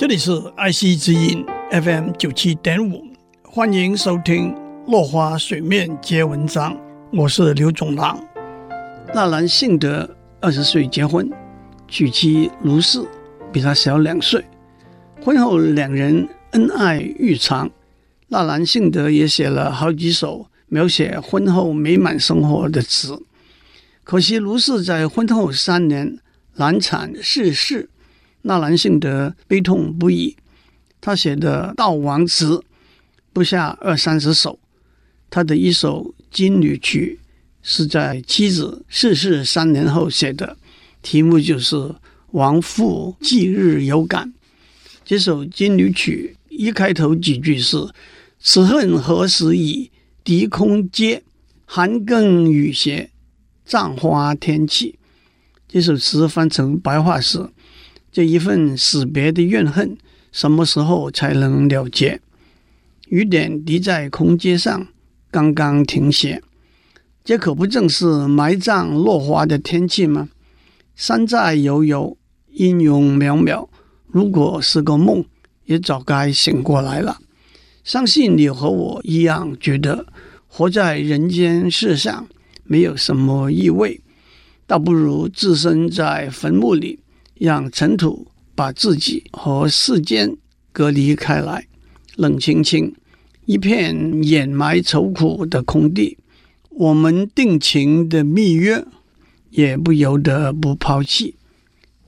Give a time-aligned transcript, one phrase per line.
[0.00, 3.04] 这里是爱惜之音 FM 九七点五，
[3.42, 4.50] 欢迎收听
[4.90, 6.74] 《落花水面皆文章》，
[7.12, 8.18] 我是刘总郎。
[9.14, 10.08] 纳兰性德
[10.40, 11.30] 二十岁结婚，
[11.86, 13.06] 娶妻卢氏
[13.52, 14.42] 比他小两岁。
[15.22, 17.70] 婚后两人恩爱愈长，
[18.28, 23.22] 纳兰性德也写了好几首描写婚后美满生活的词。
[24.02, 26.18] 可惜卢氏在婚后三年
[26.54, 27.90] 难产逝世。
[28.42, 30.36] 纳兰性德悲痛不已，
[31.00, 32.64] 他写的悼亡词
[33.32, 34.58] 不下二三十首。
[35.28, 37.20] 他的一首《金缕曲》
[37.62, 40.56] 是在妻子逝世三年后写的，
[41.02, 41.76] 题目就是
[42.32, 44.26] 《亡妇忌日有感》。
[45.04, 47.76] 这首《金缕曲》一开头几句是
[48.40, 49.90] “此恨何时已，
[50.24, 51.22] 笛空阶，
[51.64, 53.10] 寒更雨歇，
[53.64, 54.98] 葬花天气”。
[55.68, 57.50] 这首词翻成白话是。
[58.12, 59.96] 这一份死别的怨恨，
[60.32, 62.20] 什么时候才能了结？
[63.08, 64.88] 雨点滴在空阶上，
[65.30, 66.42] 刚刚停歇。
[67.22, 70.28] 这可不正是埋葬落花的天气吗？
[70.96, 72.16] 山在悠悠，
[72.52, 73.68] 音容渺渺。
[74.08, 75.24] 如果是个梦，
[75.66, 77.20] 也早该醒过来了。
[77.84, 80.06] 相信你和我一样，觉得
[80.48, 82.26] 活在人间世上
[82.64, 84.00] 没有什么意味，
[84.66, 86.98] 倒不如置身在坟墓里。
[87.40, 90.36] 让尘土把自己和世间
[90.72, 91.66] 隔离开来，
[92.16, 92.94] 冷清清
[93.46, 96.18] 一片掩埋愁苦的空地，
[96.68, 98.84] 我们定情的密约
[99.48, 101.34] 也不由得不抛弃。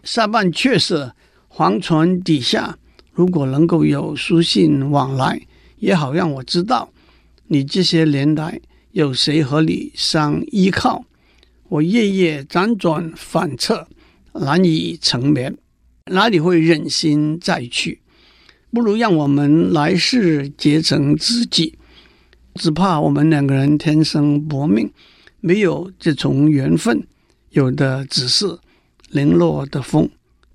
[0.05, 1.13] 下半阙是
[1.49, 2.77] 黄泉底下，
[3.15, 5.41] 如果能够有书信往来，
[5.79, 6.91] 也好让我知道
[7.47, 8.61] 你这些年来
[8.91, 11.07] 有谁和你相依靠。
[11.71, 13.89] 我夜夜辗转反侧。
[14.35, 15.57] 难以成眠，
[16.07, 18.01] 哪里会忍心再去？
[18.71, 21.79] 不如让我们来世结成知己。
[22.55, 24.91] 只怕我们两个人天生薄命，
[25.41, 27.07] 没有这种缘分，
[27.51, 28.59] 有的只是
[29.11, 30.11] 零落的风，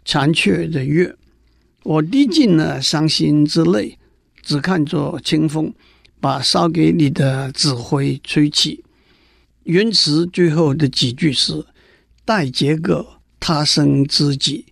[0.05, 1.15] 残缺的月。
[1.83, 3.97] 我滴尽了伤心之泪，
[4.43, 5.73] 只看作清风，
[6.19, 8.83] 把烧给你的纸灰吹起。
[9.63, 11.65] 原词最后的几句是：
[12.23, 13.16] 待结个。
[13.47, 14.65] 他生知己，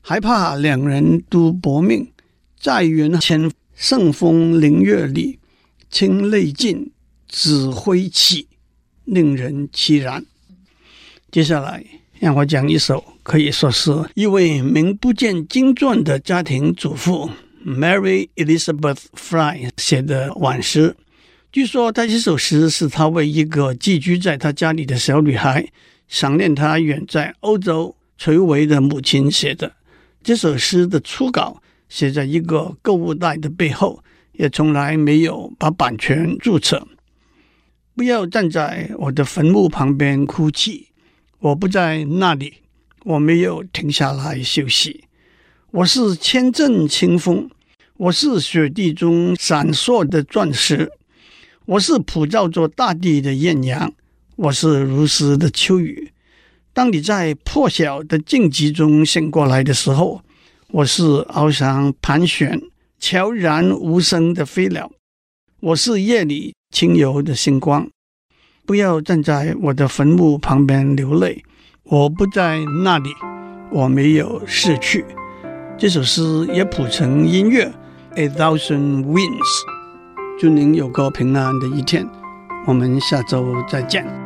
[0.00, 2.10] 还怕两人都薄命，
[2.58, 5.38] 在云前圣风凌月里，
[5.90, 6.90] 清泪尽，
[7.28, 8.48] 纸灰起，
[9.04, 10.24] 令人凄然。
[11.30, 11.84] 接下来
[12.18, 17.28] 让我讲一首可以说是一位名不见经传的家庭主妇
[17.62, 20.96] Mary Elizabeth Fry 写的挽诗。
[21.52, 25.68] 据说他这首诗是他为一个寄居在他家里的小女孩，
[26.08, 27.94] 想念她远在欧洲。
[28.16, 29.72] 垂危的母亲写的
[30.22, 34.02] 这首诗的初稿写在一个购物袋的背后，
[34.32, 36.86] 也从来没有把版权注册。
[37.94, 40.88] 不要站在我的坟墓旁边哭泣，
[41.38, 42.54] 我不在那里，
[43.04, 45.04] 我没有停下来休息。
[45.70, 47.50] 我是千阵清风，
[47.98, 50.90] 我是雪地中闪烁的钻石，
[51.66, 53.92] 我是普照着大地的艳阳，
[54.36, 56.10] 我是如丝的秋雨。
[56.74, 60.20] 当你在破晓的静寂中醒过来的时候，
[60.72, 62.60] 我是翱翔盘旋、
[62.98, 64.90] 悄然无声的飞鸟，
[65.60, 67.88] 我是夜里轻柔的星光。
[68.66, 71.44] 不要站在我的坟墓旁边流泪，
[71.84, 73.10] 我不在那里，
[73.70, 75.04] 我没有逝去。
[75.78, 77.66] 这首诗也谱成音乐
[78.16, 79.38] 《A Thousand Winds》。
[80.40, 82.04] 祝您有个平安的一天，
[82.66, 84.23] 我们下周再见。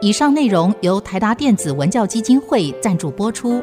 [0.00, 3.60] 以上内容由台达电子文教基金会赞助播出。